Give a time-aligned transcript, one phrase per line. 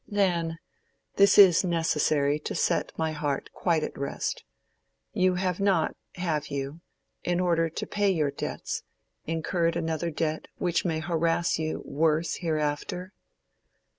[0.07, 7.85] "Then—this is necessary to set my heart quite at rest—you have not—have you?—in order to
[7.85, 8.81] pay your debts,
[9.27, 13.13] incurred another debt which may harass you worse hereafter?"